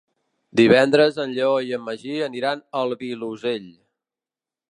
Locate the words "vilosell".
3.05-3.71